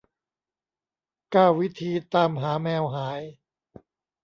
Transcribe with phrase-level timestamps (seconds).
[1.31, 3.21] เก้า วิธีตามหาแมวหาย